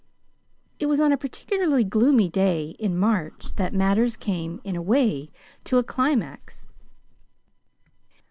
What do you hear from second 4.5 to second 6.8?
in a way, to a climax.